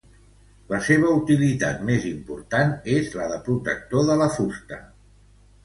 [0.71, 4.85] La seva utilitat més important és la de protector de la fusta.